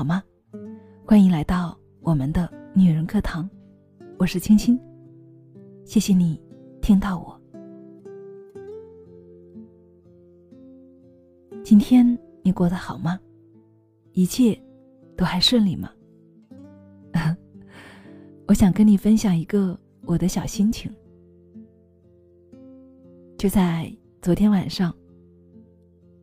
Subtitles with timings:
[0.00, 0.24] 好吗？
[1.04, 3.46] 欢迎来到我们的女人课堂，
[4.18, 4.80] 我是青青。
[5.84, 6.40] 谢谢你
[6.80, 7.38] 听到我。
[11.62, 13.20] 今天你过得好吗？
[14.12, 14.58] 一切
[15.18, 15.92] 都还顺利吗？
[18.48, 20.90] 我想跟你分享一个我的小心情。
[23.36, 24.94] 就在昨天晚上，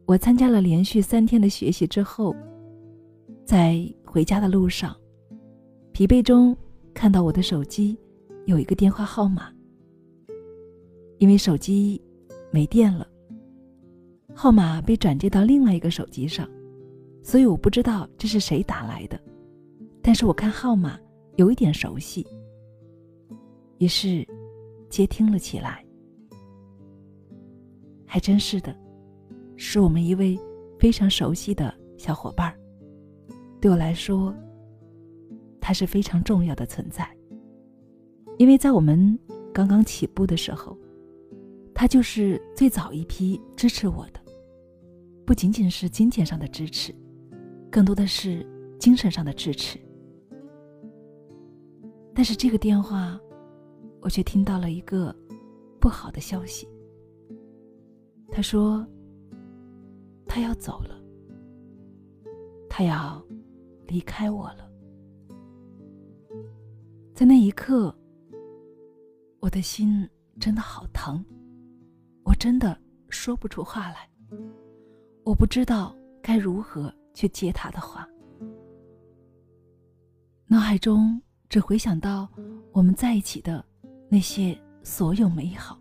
[0.08, 2.36] 我参加了连续三天的学习之后。
[3.48, 4.94] 在回家的路上，
[5.94, 6.54] 疲惫中
[6.94, 7.98] 看到我的手机
[8.46, 9.50] 有一个电话号码。
[11.18, 12.02] 因为手机
[12.52, 13.08] 没电了，
[14.36, 16.46] 号码被转接到另外一个手机上，
[17.24, 19.18] 所以我不知道这是谁打来的。
[20.02, 21.00] 但是我看号码
[21.38, 22.28] 有一点熟悉，
[23.78, 24.28] 于是
[24.90, 25.86] 接听了起来。
[28.06, 28.78] 还真是的，
[29.56, 30.38] 是我们一位
[30.78, 32.57] 非常熟悉的小伙伴儿。
[33.60, 34.34] 对我来说，
[35.60, 37.10] 他是非常重要的存在。
[38.38, 39.18] 因为在我们
[39.52, 40.78] 刚刚起步的时候，
[41.74, 44.20] 他就是最早一批支持我的，
[45.26, 46.94] 不仅仅是金钱上的支持，
[47.72, 48.46] 更多的是
[48.80, 49.80] 精神上的支持。
[52.14, 53.20] 但是这个电话，
[54.02, 55.16] 我却听到了一个
[55.80, 56.68] 不好的消息。
[58.32, 58.86] 他说，
[60.28, 61.02] 他要走了，
[62.70, 63.20] 他要。
[63.88, 64.70] 离开我了，
[67.14, 67.96] 在那一刻，
[69.40, 70.08] 我的心
[70.40, 71.24] 真的好疼，
[72.24, 72.78] 我真的
[73.10, 74.10] 说不出话来，
[75.24, 78.08] 我不知道该如何去接他的话，
[80.48, 82.28] 脑海中只回想到
[82.74, 83.64] 我们在一起的
[84.10, 85.80] 那些所有美好，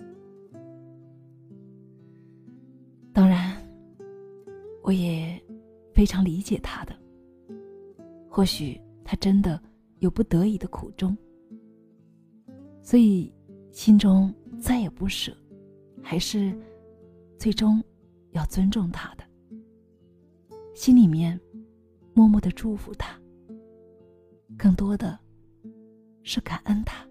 [3.13, 3.57] 当然，
[4.85, 5.43] 我也
[5.93, 6.95] 非常理解他的。
[8.37, 9.59] 或许他真的
[10.01, 11.17] 有不得已的苦衷，
[12.83, 13.33] 所以
[13.73, 14.31] 心中
[14.61, 15.35] 再也不舍，
[16.03, 16.55] 还是
[17.39, 17.83] 最终
[18.33, 19.25] 要尊重他的。
[20.75, 21.41] 心里面
[22.13, 23.19] 默默的祝福他，
[24.55, 25.19] 更多的
[26.23, 27.09] 是感恩他，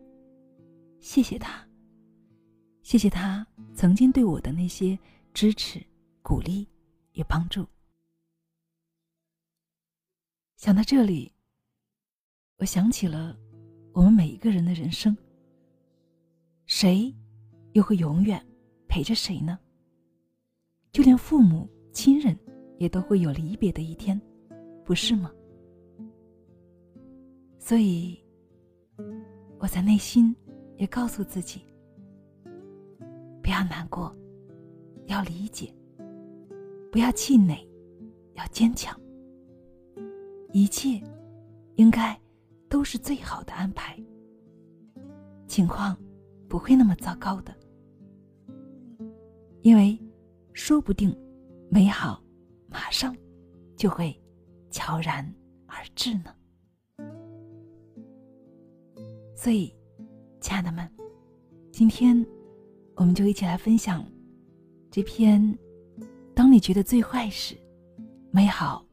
[1.00, 1.68] 谢谢他，
[2.84, 3.44] 谢谢他
[3.74, 4.96] 曾经对我的那些
[5.34, 5.84] 支持、
[6.22, 6.68] 鼓励
[7.14, 7.66] 与帮助。
[10.58, 11.32] 想到这里，
[12.58, 13.38] 我想起了
[13.94, 15.16] 我们每一个人的人生。
[16.66, 17.14] 谁
[17.74, 18.44] 又会永远
[18.88, 19.60] 陪着谁呢？
[20.92, 22.36] 就连父母亲人
[22.80, 24.20] 也都会有离别的一天，
[24.84, 25.32] 不是吗？
[27.60, 28.18] 所以，
[29.60, 30.36] 我在内心
[30.78, 31.62] 也告诉自己：
[33.44, 34.16] 不要难过，
[35.08, 35.72] 要理解，
[36.92, 37.68] 不要气馁，
[38.34, 38.98] 要坚强。
[40.56, 41.04] 一切，
[41.76, 42.18] 应该
[42.70, 44.02] 都是最好的安排。
[45.48, 45.98] 情况
[46.48, 47.54] 不会那么糟糕的，
[49.64, 50.00] 因为
[50.54, 51.14] 说不定
[51.70, 52.24] 美好
[52.70, 53.14] 马上
[53.76, 54.18] 就会
[54.72, 55.30] 悄然
[55.66, 56.34] 而至呢。
[59.36, 59.76] 所以，
[60.40, 60.90] 亲爱的们，
[61.70, 62.26] 今天
[62.96, 64.06] 我们就一起来分享
[64.90, 65.54] 这篇：
[66.34, 67.58] 当你觉得最坏时，
[68.32, 68.86] 美好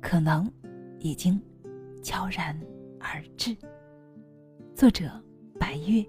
[0.00, 0.50] 可能。
[1.00, 1.40] 已经
[2.02, 2.58] 悄然
[2.98, 3.56] 而至。
[4.74, 5.10] 作者
[5.58, 6.04] 白月，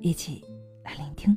[0.00, 0.42] 一起
[0.82, 1.36] 来聆听。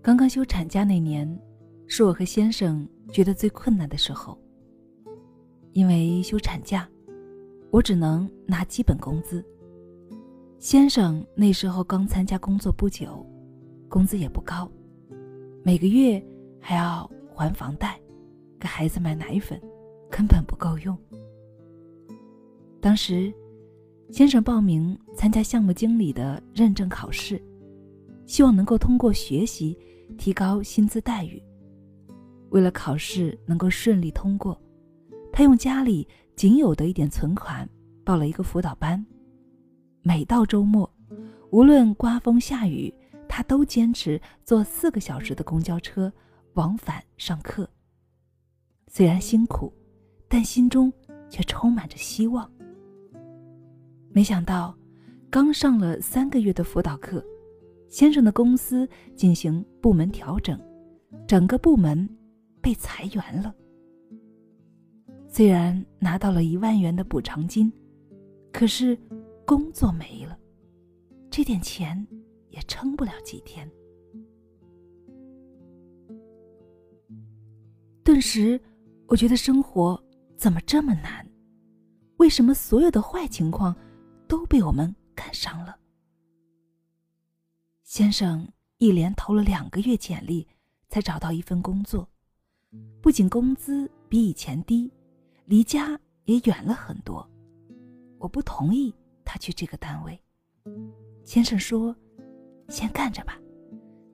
[0.00, 1.28] 刚刚休产假那年，
[1.88, 4.38] 是我和先生觉得最困难的时候。
[5.72, 6.88] 因为休产假，
[7.72, 9.44] 我只能拿基本工资。
[10.58, 13.24] 先生那时候刚参加工作不久，
[13.88, 14.68] 工资也不高，
[15.62, 16.20] 每个月
[16.58, 18.00] 还要还房贷，
[18.58, 19.60] 给孩子买奶粉，
[20.10, 20.96] 根本不够用。
[22.80, 23.32] 当时，
[24.10, 27.40] 先生报名参加项目经理的认证考试，
[28.24, 29.78] 希望能够通过学习
[30.16, 31.40] 提高薪资待遇。
[32.48, 34.58] 为了考试能够顺利通过，
[35.32, 37.68] 他用家里仅有的一点存款
[38.04, 39.04] 报了一个辅导班。
[40.06, 40.88] 每到周末，
[41.50, 42.94] 无论刮风下雨，
[43.28, 46.12] 他都坚持坐四个小时的公交车
[46.54, 47.68] 往返上课。
[48.86, 49.72] 虽然辛苦，
[50.28, 50.92] 但心中
[51.28, 52.48] 却充满着希望。
[54.12, 54.78] 没想到，
[55.28, 57.20] 刚上了三个月的辅导课，
[57.88, 60.56] 先生的公司进行部门调整，
[61.26, 62.08] 整个部门
[62.60, 63.52] 被裁员了。
[65.26, 67.72] 虽然拿到了一万元的补偿金，
[68.52, 68.96] 可是。
[69.46, 70.36] 工作没了，
[71.30, 72.04] 这点钱
[72.50, 73.70] 也撑不了几天。
[78.02, 78.60] 顿时，
[79.06, 80.02] 我觉得生活
[80.36, 81.24] 怎么这么难？
[82.16, 83.74] 为什么所有的坏情况
[84.26, 85.78] 都被我们赶上了？
[87.84, 88.48] 先生
[88.78, 90.44] 一连投了两个月简历，
[90.88, 92.08] 才找到一份工作，
[93.00, 94.92] 不仅工资比以前低，
[95.44, 97.24] 离家也远了很多。
[98.18, 98.92] 我不同意
[99.26, 100.18] 他去这个单位。
[101.24, 101.94] 先生说
[102.70, 103.38] ：“先干着吧，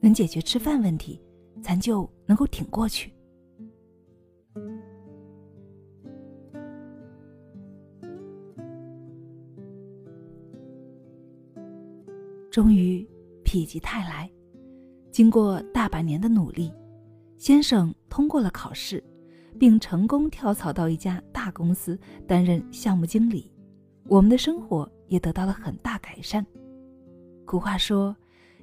[0.00, 1.22] 能解决吃饭问题，
[1.60, 3.12] 咱就能够挺过去。”
[12.50, 13.06] 终于
[13.44, 14.30] 否极泰来，
[15.10, 16.70] 经过大半年的努力，
[17.38, 19.02] 先生通过了考试，
[19.58, 23.50] 并成功跳槽到一家大公司担任项目经理。
[24.06, 26.44] 我们的生活也得到了很大改善。
[27.44, 28.16] 古话说：“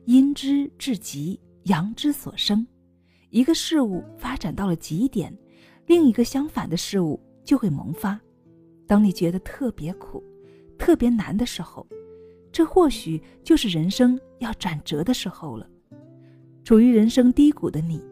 [0.06, 2.66] 阴之至极，阳之所生。”
[3.30, 5.32] 一个事物发展到了极点，
[5.86, 8.20] 另一个相反的事物就会萌发。
[8.88, 10.24] 当你觉得特别苦、
[10.76, 11.86] 特别难的时候，
[12.52, 15.70] 这或许就是人生要转折的时候了。
[16.64, 18.04] 处于人生低谷的你，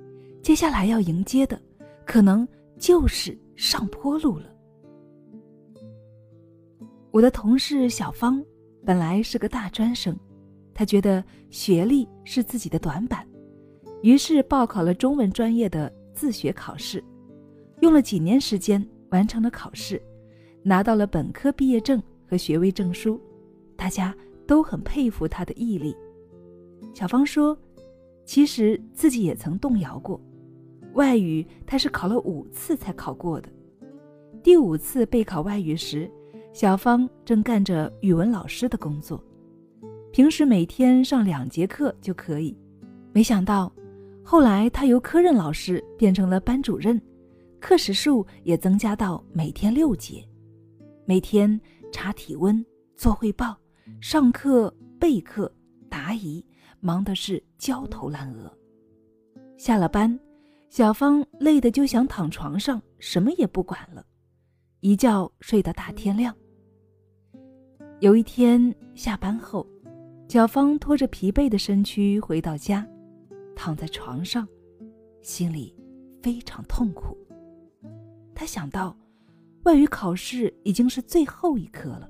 [0.43, 1.59] 接下来要迎接的，
[2.05, 2.47] 可能
[2.77, 4.53] 就是上坡路了。
[7.12, 8.44] 我的同事小芳，
[8.86, 10.15] 本来是个大专生，
[10.74, 13.25] 她觉得学历是自己的短板，
[14.04, 17.04] 于是报考了中文专业的自学考试，
[17.81, 20.01] 用了几年时间完成了考试，
[20.62, 23.19] 拿到了本科毕业证和学位证书，
[23.75, 24.15] 大家
[24.45, 25.95] 都很佩服她的毅力。
[26.94, 27.57] 小芳说，
[28.25, 30.21] 其实自己也曾动摇过，
[30.94, 33.50] 外语她是考了五次才考过的，
[34.44, 36.12] 第五次备考外语时。
[36.57, 39.24] 小芳正干着语文老师的工作，
[40.12, 42.57] 平时每天上两节课就可以。
[43.13, 43.71] 没想到，
[44.24, 47.00] 后来她由科任老师变成了班主任，
[47.59, 50.27] 课时数也增加到每天六节，
[51.06, 51.62] 每天
[51.92, 52.65] 查体温、
[52.95, 53.56] 做汇报、
[54.01, 55.54] 上课、备课、
[55.88, 56.44] 答疑，
[56.80, 58.51] 忙的是焦头烂额。
[59.59, 60.19] 下了班，
[60.71, 64.04] 小芳累得就想躺床上，什么也不管了，
[64.80, 66.36] 一觉睡到大天亮。
[67.99, 69.65] 有一天下班后，
[70.29, 72.88] 小芳拖着疲惫的身躯回到家，
[73.55, 74.47] 躺在床上，
[75.23, 75.75] 心里
[76.21, 77.17] 非常痛苦。
[78.35, 78.95] 她想到，
[79.63, 82.07] 外语考试已经是最后一科了，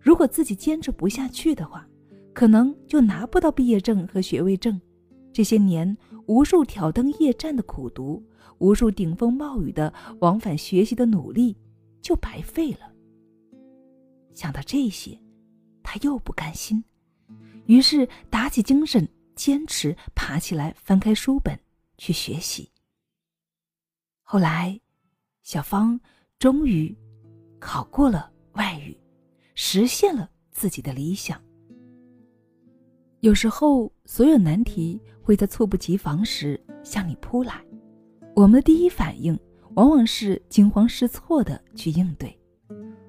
[0.00, 1.88] 如果自己坚持不下去的话，
[2.32, 4.80] 可能就拿不到毕业证和学位证。
[5.32, 5.96] 这些年
[6.26, 8.22] 无数挑灯夜战的苦读，
[8.58, 11.56] 无数顶风冒雨的往返学习的努力，
[12.00, 12.92] 就白费了。
[14.36, 15.18] 想到这些，
[15.82, 16.84] 他又不甘心，
[17.64, 21.58] 于是打起精神，坚持爬起来，翻开书本
[21.96, 22.70] 去学习。
[24.22, 24.78] 后来，
[25.42, 25.98] 小芳
[26.38, 26.94] 终于
[27.58, 28.94] 考过了外语，
[29.54, 31.42] 实现了自己的理想。
[33.20, 37.64] 有时候，所有难题会在猝不及防时向你扑来，
[38.34, 39.38] 我们的第一反应
[39.76, 42.38] 往往是惊慌失措的去应对。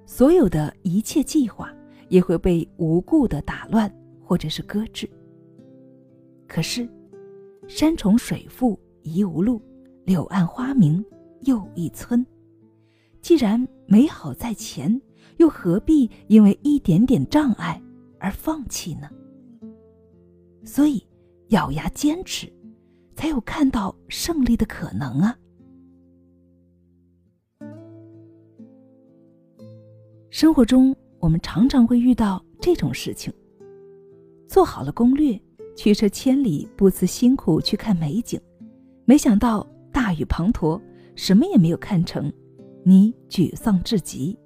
[0.08, 1.70] 所有的一切计划
[2.08, 5.08] 也会被无故的打乱，或者是搁置。
[6.48, 6.90] 可是，
[7.68, 9.62] 山重水复疑无路，
[10.06, 11.04] 柳暗花明
[11.42, 12.26] 又一村。
[13.22, 15.00] 既然美好在前，
[15.40, 17.80] 又何必因为一点点障碍
[18.18, 19.10] 而放弃呢？
[20.64, 21.06] 所以，
[21.50, 22.50] 咬牙坚持，
[23.14, 25.38] 才有看到胜利的可能啊！
[30.30, 33.32] 生活中，我们常常会遇到这种事情：
[34.46, 35.40] 做好了攻略，
[35.74, 38.40] 驱车千里，不辞辛苦去看美景，
[39.06, 40.80] 没想到大雨滂沱，
[41.16, 42.32] 什么也没有看成，
[42.84, 44.38] 你沮丧至极；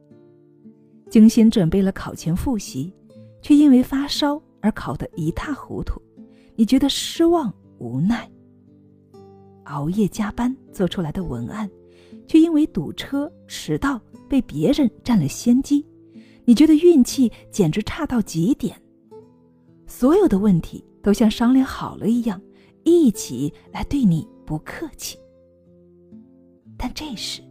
[1.10, 2.94] 精心准备了考前复习，
[3.42, 6.00] 却因为发烧而考得一塌糊涂，
[6.56, 8.30] 你觉得失望无奈；
[9.64, 11.68] 熬夜加班做出来的文案，
[12.28, 14.00] 却因为堵车迟到。
[14.32, 15.86] 被别人占了先机，
[16.46, 18.82] 你觉得运气简直差到极点。
[19.86, 22.42] 所有的问题都像商量好了一样，
[22.86, 25.18] 一起来对你不客气。
[26.78, 27.42] 但这时，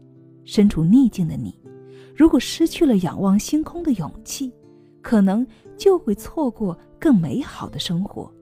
[0.47, 1.55] 身处逆境的你，
[2.17, 4.51] 如果失去了仰望星空的勇气，
[5.03, 5.47] 可能
[5.77, 8.33] 就会错过更美好的生活。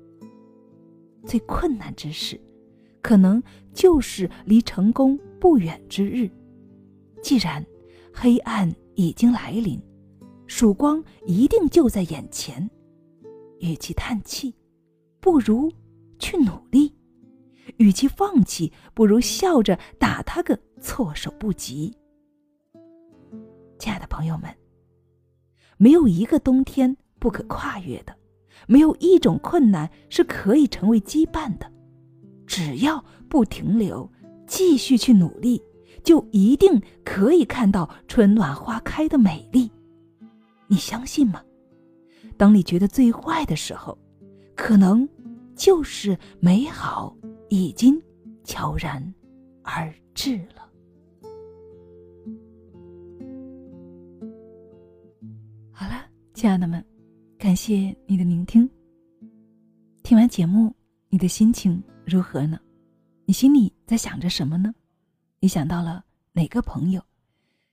[1.27, 2.41] 最困难之事，
[3.03, 3.43] 可能
[3.75, 6.31] 就是离成功不远之日。
[7.21, 7.67] 既然。
[8.21, 9.81] 黑暗已经来临，
[10.49, 12.69] 曙光一定就在眼前。
[13.61, 14.53] 与其叹气，
[15.21, 15.71] 不如
[16.19, 16.93] 去努力；
[17.77, 21.97] 与其放弃，不如笑着打他个措手不及。
[23.79, 24.53] 亲爱的朋友们，
[25.77, 28.13] 没有一个冬天不可跨越的，
[28.67, 31.73] 没有一种困难是可以成为羁绊的。
[32.49, 34.11] 只要不停留，
[34.45, 35.63] 继续去努力，
[36.03, 39.71] 就一定可以看到春暖花开的美丽。
[40.67, 41.43] 你相信吗？
[42.37, 43.99] 当你觉得最坏的时候，
[44.55, 45.09] 可能
[45.57, 47.17] 就是美好
[47.49, 48.01] 已经
[48.45, 49.03] 悄然
[49.63, 50.69] 而至了。
[55.73, 56.85] 好了，亲爱的们，
[57.39, 58.69] 感谢你的聆听。
[60.03, 60.75] 听完节目，
[61.09, 61.83] 你的心情？
[62.07, 62.59] 如何呢？
[63.27, 64.73] 你心里在想着什么呢？
[65.41, 67.01] 你想到了哪个朋友？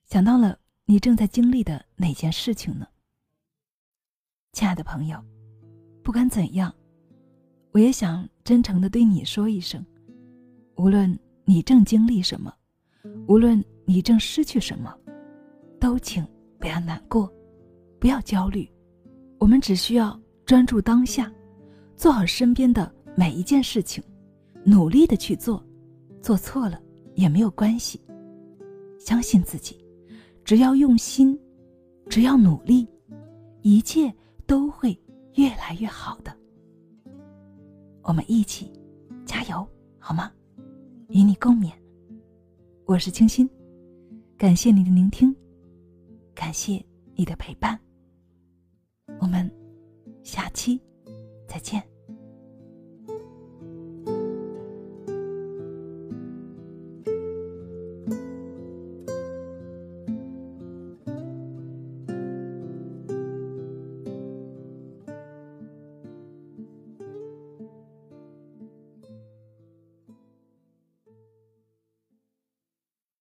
[0.05, 2.87] 想到了你正在经历的哪件事情呢？
[4.53, 5.19] 亲爱的朋友，
[6.03, 6.71] 不管怎样，
[7.71, 9.83] 我也想真诚的对你说一声：
[10.75, 12.53] 无论你正经历什么，
[13.27, 14.95] 无论你正失去什么，
[15.79, 16.23] 都请
[16.59, 17.33] 不要难过，
[17.99, 18.69] 不要焦虑。
[19.39, 21.33] 我们只需要专注当下，
[21.95, 24.03] 做好身边的每一件事情。
[24.63, 25.63] 努力的去做，
[26.21, 26.79] 做错了
[27.15, 27.99] 也没有关系。
[28.99, 29.83] 相信自己，
[30.43, 31.37] 只要用心，
[32.09, 32.87] 只要努力，
[33.61, 34.13] 一切
[34.45, 34.97] 都会
[35.33, 36.35] 越来越好的。
[38.03, 38.71] 我们一起
[39.25, 39.67] 加油，
[39.97, 40.31] 好吗？
[41.09, 41.71] 与你共勉。
[42.85, 43.49] 我是清新，
[44.37, 45.35] 感谢你的聆听，
[46.33, 46.83] 感谢
[47.15, 47.79] 你的陪伴。
[49.19, 49.49] 我们
[50.23, 50.79] 下期
[51.47, 51.94] 再见。